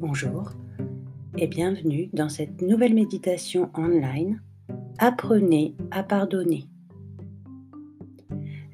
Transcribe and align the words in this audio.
Bonjour 0.00 0.50
et 1.38 1.46
bienvenue 1.46 2.10
dans 2.12 2.28
cette 2.28 2.62
nouvelle 2.62 2.94
méditation 2.94 3.70
online 3.74 4.42
Apprenez 4.98 5.76
à 5.92 6.02
pardonner. 6.02 6.64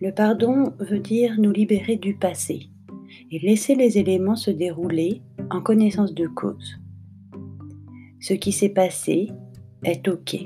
Le 0.00 0.12
pardon 0.12 0.72
veut 0.78 0.98
dire 0.98 1.34
nous 1.38 1.52
libérer 1.52 1.96
du 1.96 2.14
passé 2.14 2.70
et 3.30 3.38
laisser 3.38 3.74
les 3.74 3.98
éléments 3.98 4.34
se 4.34 4.50
dérouler 4.50 5.20
en 5.50 5.60
connaissance 5.60 6.14
de 6.14 6.26
cause. 6.26 6.80
Ce 8.18 8.32
qui 8.32 8.50
s'est 8.50 8.70
passé 8.70 9.28
est 9.84 10.08
OK. 10.08 10.36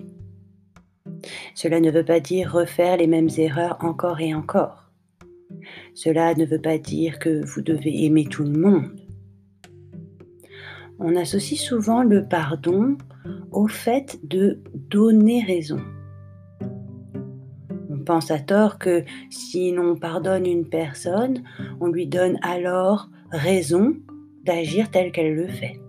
Cela 1.54 1.78
ne 1.78 1.92
veut 1.92 2.04
pas 2.04 2.18
dire 2.18 2.50
refaire 2.50 2.96
les 2.96 3.06
mêmes 3.06 3.30
erreurs 3.38 3.76
encore 3.80 4.20
et 4.20 4.34
encore. 4.34 4.90
Cela 5.94 6.34
ne 6.34 6.44
veut 6.44 6.60
pas 6.60 6.78
dire 6.78 7.20
que 7.20 7.44
vous 7.44 7.62
devez 7.62 8.06
aimer 8.06 8.24
tout 8.24 8.42
le 8.42 8.58
monde. 8.58 9.03
On 10.98 11.16
associe 11.16 11.60
souvent 11.60 12.02
le 12.02 12.26
pardon 12.26 12.96
au 13.52 13.66
fait 13.66 14.18
de 14.22 14.60
donner 14.74 15.42
raison. 15.44 15.80
On 17.90 17.98
pense 18.04 18.30
à 18.30 18.38
tort 18.38 18.78
que 18.78 19.04
si 19.30 19.72
l'on 19.72 19.96
pardonne 19.96 20.46
une 20.46 20.68
personne, 20.68 21.42
on 21.80 21.88
lui 21.88 22.06
donne 22.06 22.38
alors 22.42 23.08
raison 23.30 23.96
d'agir 24.44 24.90
tel 24.90 25.10
qu'elle 25.10 25.34
le 25.34 25.48
fait. 25.48 25.80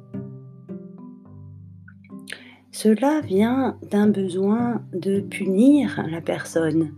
Cela 2.72 3.22
vient 3.22 3.80
d'un 3.89 4.08
besoin 4.08 4.86
de 4.94 5.22
punir 5.22 6.06
la 6.09 6.22
personne 6.22 6.94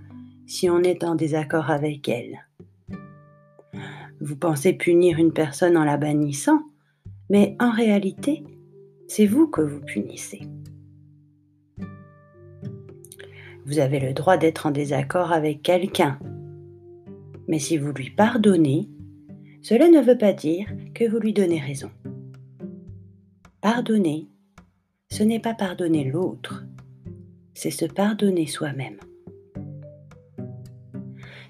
si 0.48 0.70
on 0.70 0.82
est 0.82 1.04
en 1.04 1.14
désaccord 1.14 1.70
avec 1.70 2.10
elle. 2.10 2.48
Vous 4.20 4.36
pensez 4.36 4.74
punir 4.74 5.20
une 5.20 5.34
personne 5.34 5.78
en 5.78 5.84
la 5.84 5.98
bannissant, 5.98 6.64
mais 7.30 7.56
en 7.60 7.72
réalité, 7.72 8.44
c'est 9.08 9.26
vous 9.26 9.48
que 9.48 9.62
vous 9.62 9.82
punissez. 9.82 10.42
Vous 13.66 13.80
avez 13.80 14.00
le 14.00 14.14
droit 14.14 14.38
d'être 14.38 14.66
en 14.66 14.72
désaccord 14.72 15.32
avec 15.34 15.62
quelqu'un, 15.62 16.20
mais 17.48 17.60
si 17.60 17.78
vous 17.78 17.92
lui 17.92 18.10
pardonnez, 18.10 18.90
cela 19.62 19.90
ne 19.90 20.02
veut 20.02 20.18
pas 20.18 20.34
dire 20.34 20.68
que 20.94 21.10
vous 21.10 21.20
lui 21.20 21.34
donnez 21.34 21.60
raison. 21.60 21.92
Pardonner, 23.60 24.28
ce 25.10 25.24
n'est 25.24 25.40
pas 25.40 25.54
pardonner 25.54 26.06
l'autre, 26.06 26.64
c'est 27.54 27.72
se 27.72 27.86
pardonner 27.86 28.48
soi-même. 28.48 28.98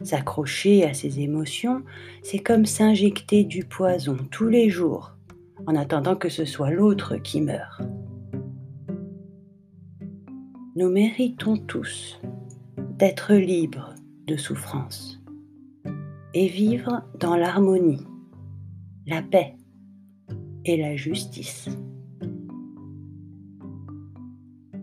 S'accrocher 0.01 0.85
à 0.85 0.93
ses 0.93 1.19
émotions, 1.19 1.83
c'est 2.23 2.39
comme 2.39 2.65
s'injecter 2.65 3.43
du 3.43 3.65
poison 3.65 4.17
tous 4.31 4.47
les 4.47 4.69
jours 4.69 5.16
en 5.67 5.75
attendant 5.75 6.15
que 6.15 6.29
ce 6.29 6.45
soit 6.45 6.71
l'autre 6.71 7.17
qui 7.17 7.41
meure. 7.41 7.81
Nous 10.75 10.89
méritons 10.89 11.57
tous 11.57 12.19
d'être 12.97 13.33
libres 13.33 13.93
de 14.25 14.35
souffrance 14.35 15.21
et 16.33 16.47
vivre 16.47 17.03
dans 17.19 17.35
l'harmonie, 17.35 18.05
la 19.05 19.21
paix 19.21 19.55
et 20.65 20.77
la 20.77 20.95
justice. 20.95 21.69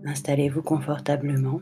Installez-vous 0.04 0.62
confortablement 0.62 1.60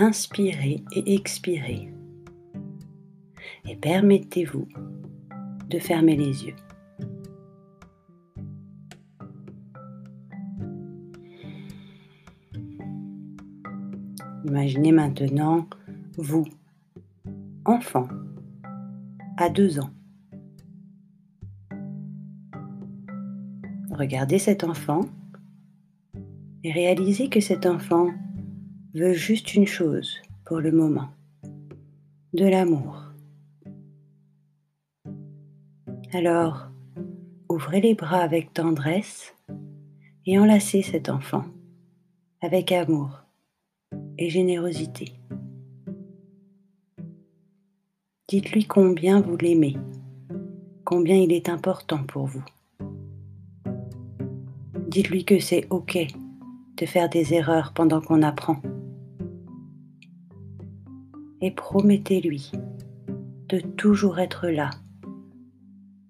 inspirez 0.00 0.84
et 0.92 1.14
expirez. 1.14 1.92
Et 3.68 3.76
permettez-vous 3.76 4.68
de 5.68 5.78
fermer 5.78 6.16
les 6.16 6.46
yeux. 6.46 6.56
Imaginez 14.44 14.92
maintenant 14.92 15.66
vous, 16.16 16.46
enfant, 17.64 18.08
à 19.36 19.50
deux 19.50 19.78
ans. 19.78 19.90
Regardez 23.90 24.38
cet 24.38 24.64
enfant 24.64 25.02
et 26.64 26.72
réalisez 26.72 27.28
que 27.28 27.40
cet 27.40 27.66
enfant 27.66 28.10
veut 28.94 29.12
juste 29.12 29.54
une 29.54 29.66
chose 29.66 30.16
pour 30.44 30.60
le 30.60 30.72
moment, 30.72 31.10
de 32.32 32.46
l'amour. 32.46 33.07
Alors, 36.12 36.68
ouvrez 37.50 37.82
les 37.82 37.94
bras 37.94 38.20
avec 38.20 38.54
tendresse 38.54 39.34
et 40.24 40.38
enlacez 40.38 40.80
cet 40.80 41.10
enfant 41.10 41.44
avec 42.40 42.72
amour 42.72 43.24
et 44.16 44.30
générosité. 44.30 45.12
Dites-lui 48.28 48.64
combien 48.64 49.20
vous 49.20 49.36
l'aimez, 49.36 49.76
combien 50.84 51.16
il 51.16 51.30
est 51.30 51.50
important 51.50 52.02
pour 52.04 52.26
vous. 52.26 52.44
Dites-lui 54.88 55.26
que 55.26 55.38
c'est 55.38 55.66
OK 55.68 55.98
de 56.78 56.86
faire 56.86 57.10
des 57.10 57.34
erreurs 57.34 57.72
pendant 57.74 58.00
qu'on 58.00 58.22
apprend 58.22 58.62
et 61.42 61.50
promettez-lui 61.50 62.52
de 63.48 63.60
toujours 63.60 64.18
être 64.18 64.48
là, 64.48 64.70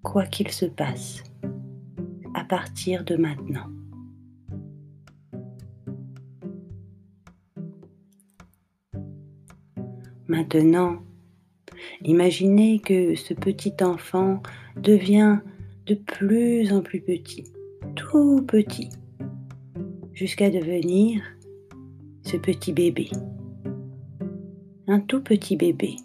quoi 0.02 0.26
qu'il 0.26 0.50
se 0.50 0.66
passe, 0.66 1.22
à 2.34 2.44
partir 2.44 3.04
de 3.04 3.16
maintenant. 3.16 3.66
Maintenant, 10.26 10.98
imaginez 12.02 12.80
que 12.80 13.14
ce 13.14 13.34
petit 13.34 13.74
enfant 13.82 14.42
devient 14.76 15.38
de 15.86 15.94
plus 15.94 16.72
en 16.72 16.82
plus 16.82 17.00
petit, 17.00 17.44
tout 17.96 18.44
petit, 18.46 18.90
jusqu'à 20.12 20.50
devenir 20.50 21.22
ce 22.24 22.36
petit 22.36 22.72
bébé 22.72 23.10
un 24.90 25.00
tout 25.00 25.20
petit 25.20 25.54
bébé 25.54 25.96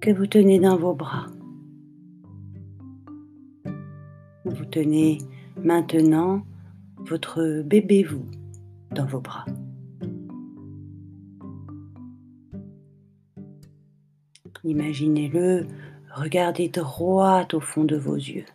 que 0.00 0.10
vous 0.10 0.26
tenez 0.26 0.58
dans 0.58 0.78
vos 0.78 0.94
bras. 0.94 1.26
Vous 4.56 4.64
tenez 4.64 5.18
maintenant 5.62 6.42
votre 6.98 7.62
bébé 7.62 8.02
vous 8.02 8.26
dans 8.90 9.06
vos 9.06 9.20
bras. 9.20 9.44
Imaginez-le 14.64 15.66
regarder 16.12 16.68
droit 16.68 17.46
au 17.52 17.60
fond 17.60 17.84
de 17.84 17.96
vos 17.96 18.16
yeux, 18.16 18.46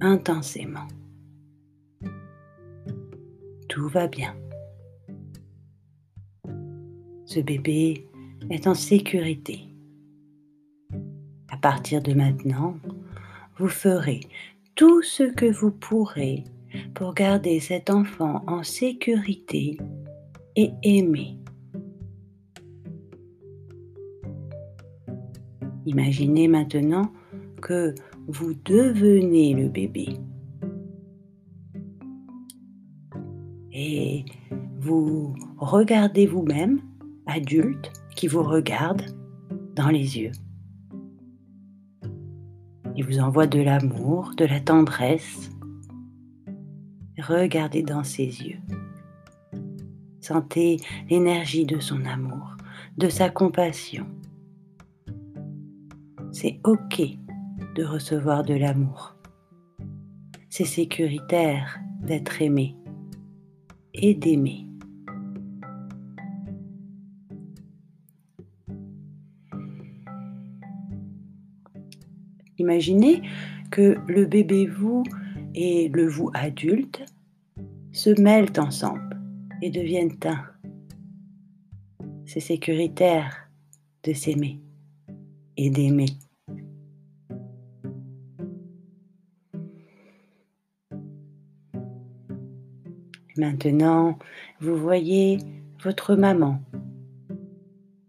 intensément. 0.00 0.88
Tout 3.68 3.88
va 3.88 4.06
bien. 4.06 4.34
Ce 7.26 7.40
bébé 7.40 8.08
est 8.48 8.66
en 8.66 8.74
sécurité. 8.74 9.73
Partir 11.64 12.02
de 12.02 12.12
maintenant, 12.12 12.76
vous 13.56 13.70
ferez 13.70 14.20
tout 14.74 15.00
ce 15.00 15.22
que 15.22 15.50
vous 15.50 15.70
pourrez 15.70 16.44
pour 16.92 17.14
garder 17.14 17.58
cet 17.58 17.88
enfant 17.88 18.42
en 18.46 18.62
sécurité 18.62 19.78
et 20.56 20.72
aimé. 20.82 21.38
Imaginez 25.86 26.48
maintenant 26.48 27.10
que 27.62 27.94
vous 28.26 28.52
devenez 28.66 29.54
le 29.54 29.70
bébé. 29.70 30.18
Et 33.72 34.26
vous 34.80 35.34
regardez 35.56 36.26
vous-même 36.26 36.82
adulte 37.24 37.90
qui 38.14 38.26
vous 38.26 38.42
regarde 38.42 39.00
dans 39.74 39.88
les 39.88 40.18
yeux. 40.18 40.32
Il 42.96 43.04
vous 43.04 43.18
envoie 43.18 43.46
de 43.46 43.60
l'amour, 43.60 44.32
de 44.36 44.44
la 44.44 44.60
tendresse. 44.60 45.50
Regardez 47.18 47.82
dans 47.82 48.04
ses 48.04 48.26
yeux. 48.26 48.60
Sentez 50.20 50.78
l'énergie 51.10 51.66
de 51.66 51.80
son 51.80 52.04
amour, 52.04 52.56
de 52.96 53.08
sa 53.08 53.30
compassion. 53.30 54.06
C'est 56.32 56.60
OK 56.64 57.02
de 57.74 57.84
recevoir 57.84 58.44
de 58.44 58.54
l'amour. 58.54 59.16
C'est 60.48 60.64
sécuritaire 60.64 61.78
d'être 62.00 62.40
aimé 62.40 62.76
et 63.92 64.14
d'aimer. 64.14 64.66
Imaginez 72.58 73.22
que 73.70 73.96
le 74.06 74.26
bébé 74.26 74.66
vous 74.66 75.02
et 75.54 75.88
le 75.88 76.06
vous 76.06 76.30
adulte 76.34 77.04
se 77.92 78.20
mêlent 78.20 78.58
ensemble 78.58 79.20
et 79.62 79.70
deviennent 79.70 80.16
un. 80.24 80.44
C'est 82.26 82.40
sécuritaire 82.40 83.48
de 84.02 84.12
s'aimer 84.12 84.60
et 85.56 85.70
d'aimer. 85.70 86.06
Maintenant, 93.36 94.18
vous 94.60 94.76
voyez 94.76 95.38
votre 95.82 96.14
maman, 96.14 96.60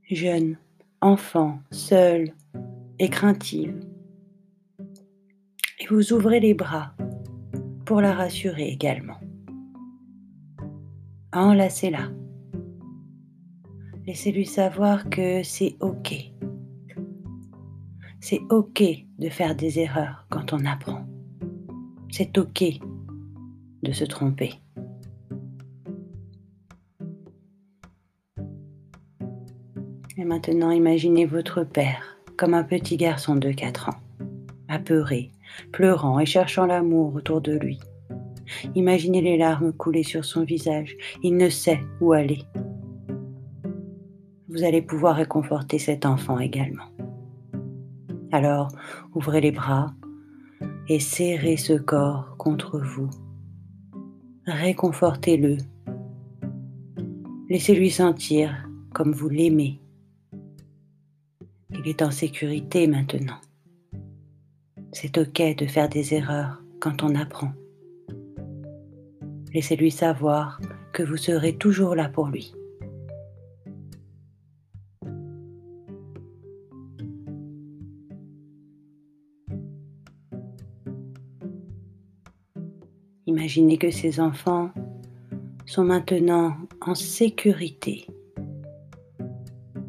jeune, 0.09 0.57
enfant, 1.01 1.59
seule 1.71 2.31
et 2.99 3.09
craintive. 3.09 3.84
Et 5.85 5.87
vous 5.87 6.13
ouvrez 6.13 6.39
les 6.39 6.55
bras 6.55 6.93
pour 7.85 8.01
la 8.01 8.13
rassurer 8.13 8.69
également. 8.69 9.19
Enlacez-la. 11.31 12.09
Laissez-lui 14.07 14.47
savoir 14.47 15.09
que 15.11 15.43
c'est 15.43 15.75
OK. 15.81 16.15
C'est 18.19 18.41
OK 18.49 18.83
de 19.19 19.29
faire 19.29 19.55
des 19.55 19.77
erreurs 19.77 20.25
quand 20.29 20.53
on 20.53 20.65
apprend. 20.65 21.05
C'est 22.09 22.35
OK 22.39 22.63
de 23.83 23.91
se 23.91 24.05
tromper. 24.05 24.53
Et 30.17 30.23
maintenant, 30.23 30.71
imaginez 30.71 31.27
votre 31.27 31.63
père 31.63 32.17
comme 32.37 32.55
un 32.55 32.63
petit 32.63 32.97
garçon 32.97 33.35
de 33.35 33.51
4 33.51 33.89
ans, 33.89 33.99
apeuré, 34.67 35.31
pleurant 35.71 36.19
et 36.19 36.25
cherchant 36.25 36.65
l'amour 36.65 37.15
autour 37.15 37.41
de 37.41 37.53
lui. 37.53 37.79
Imaginez 38.75 39.21
les 39.21 39.37
larmes 39.37 39.73
couler 39.73 40.03
sur 40.03 40.25
son 40.25 40.43
visage. 40.43 40.95
Il 41.23 41.37
ne 41.37 41.49
sait 41.49 41.79
où 42.01 42.13
aller. 42.13 42.43
Vous 44.49 44.63
allez 44.63 44.81
pouvoir 44.81 45.15
réconforter 45.15 45.79
cet 45.79 46.05
enfant 46.05 46.39
également. 46.39 46.85
Alors, 48.31 48.69
ouvrez 49.13 49.41
les 49.41 49.51
bras 49.51 49.93
et 50.87 50.99
serrez 50.99 51.57
ce 51.57 51.73
corps 51.73 52.35
contre 52.37 52.79
vous. 52.79 53.09
Réconfortez-le. 54.45 55.57
Laissez-lui 57.49 57.89
sentir 57.89 58.69
comme 58.93 59.11
vous 59.11 59.29
l'aimez. 59.29 59.81
Il 61.71 61.87
est 61.87 62.01
en 62.01 62.11
sécurité 62.11 62.87
maintenant. 62.87 63.39
C'est 64.97 65.17
ok 65.17 65.57
de 65.57 65.65
faire 65.65 65.89
des 65.89 66.13
erreurs 66.13 66.63
quand 66.79 67.03
on 67.03 67.15
apprend. 67.15 67.51
Laissez-lui 69.53 69.91
savoir 69.91 70.61
que 70.93 71.03
vous 71.03 71.17
serez 71.17 71.57
toujours 71.57 71.95
là 71.95 72.07
pour 72.07 72.27
lui. 72.27 72.53
Imaginez 83.25 83.77
que 83.77 83.91
ces 83.91 84.21
enfants 84.21 84.71
sont 85.65 85.83
maintenant 85.83 86.55
en 86.79 86.95
sécurité, 86.95 88.07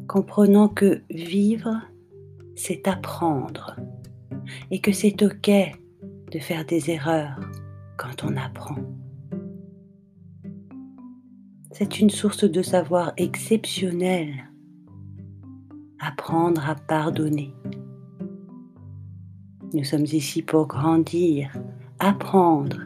comprenant 0.05 0.67
que 0.67 1.01
vivre, 1.09 1.81
c'est 2.57 2.89
apprendre 2.89 3.77
et 4.71 4.79
que 4.79 4.91
c'est 4.91 5.21
OK 5.23 5.49
de 6.31 6.39
faire 6.39 6.65
des 6.65 6.89
erreurs 6.89 7.39
quand 7.97 8.23
on 8.23 8.35
apprend. 8.35 8.77
C'est 11.71 11.99
une 11.99 12.09
source 12.09 12.43
de 12.43 12.61
savoir 12.61 13.13
exceptionnelle. 13.17 14.33
Apprendre 15.99 16.67
à 16.67 16.75
pardonner. 16.75 17.53
Nous 19.73 19.83
sommes 19.83 20.05
ici 20.05 20.41
pour 20.41 20.67
grandir, 20.67 21.51
apprendre 21.99 22.81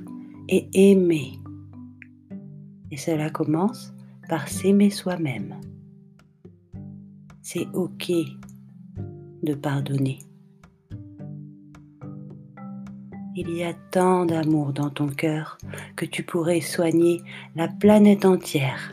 et 0.49 0.67
aimer. 0.73 1.39
Et 2.91 2.97
cela 2.97 3.29
commence 3.29 3.93
par 4.27 4.47
s'aimer 4.47 4.89
soi-même. 4.89 5.55
C'est 7.41 7.67
OK 7.73 8.11
de 9.43 9.53
pardonner. 9.53 10.19
Il 13.35 13.49
y 13.49 13.63
a 13.63 13.73
tant 13.91 14.25
d'amour 14.25 14.73
dans 14.73 14.89
ton 14.89 15.07
cœur 15.07 15.57
que 15.95 16.05
tu 16.05 16.23
pourrais 16.23 16.61
soigner 16.61 17.21
la 17.55 17.67
planète 17.67 18.25
entière. 18.25 18.91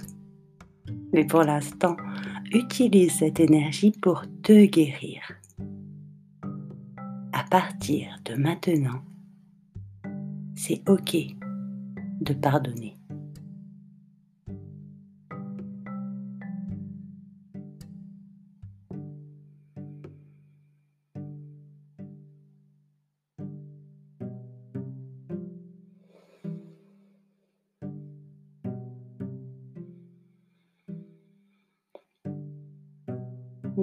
Mais 1.12 1.24
pour 1.24 1.42
l'instant, 1.42 1.96
utilise 2.52 3.18
cette 3.18 3.40
énergie 3.40 3.90
pour 3.90 4.24
te 4.42 4.64
guérir. 4.66 5.22
À 7.32 7.44
partir 7.50 8.16
de 8.24 8.34
maintenant, 8.34 9.02
c'est 10.54 10.88
OK 10.88 11.16
de 12.20 12.34
pardonner. 12.34 12.97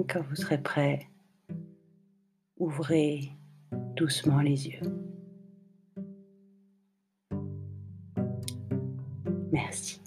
Quand 0.04 0.20
vous 0.28 0.36
serez 0.36 0.58
prêt, 0.58 1.08
ouvrez 2.58 3.32
doucement 3.96 4.40
les 4.40 4.68
yeux. 4.68 4.82
Merci. 9.50 10.05